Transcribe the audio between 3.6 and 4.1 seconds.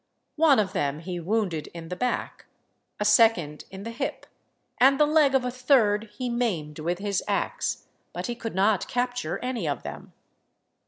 in the